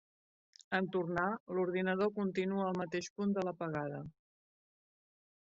En 0.77 0.87
tornar, 0.95 1.25
l'ordinador 1.57 2.11
continua 2.17 2.65
al 2.71 2.81
mateix 2.81 3.11
punt 3.19 3.37
de 3.39 3.47
l'apagada. 3.49 4.01